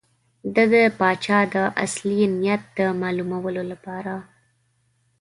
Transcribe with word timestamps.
ده 0.53 0.63
د 0.73 0.75
پاچا 0.99 1.39
د 1.53 1.55
اصلي 1.85 2.21
نیت 2.41 2.63
د 2.77 2.79
معلومولو 3.01 3.61
لپاره. 3.71 4.13